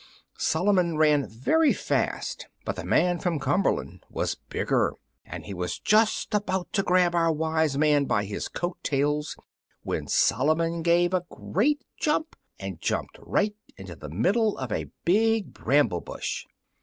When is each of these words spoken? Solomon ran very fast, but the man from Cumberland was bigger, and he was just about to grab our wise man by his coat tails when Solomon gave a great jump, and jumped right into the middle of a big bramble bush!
Solomon 0.39 0.97
ran 0.97 1.27
very 1.29 1.71
fast, 1.73 2.47
but 2.65 2.75
the 2.75 2.83
man 2.83 3.19
from 3.19 3.37
Cumberland 3.39 4.03
was 4.09 4.33
bigger, 4.49 4.95
and 5.25 5.45
he 5.45 5.53
was 5.53 5.77
just 5.77 6.33
about 6.33 6.73
to 6.73 6.81
grab 6.81 7.13
our 7.13 7.31
wise 7.31 7.77
man 7.77 8.05
by 8.05 8.25
his 8.25 8.47
coat 8.47 8.79
tails 8.81 9.37
when 9.83 10.07
Solomon 10.07 10.81
gave 10.81 11.13
a 11.13 11.27
great 11.29 11.83
jump, 11.99 12.35
and 12.59 12.81
jumped 12.81 13.19
right 13.21 13.53
into 13.77 13.95
the 13.95 14.09
middle 14.09 14.57
of 14.57 14.71
a 14.71 14.89
big 15.05 15.53
bramble 15.53 16.01
bush! 16.01 16.47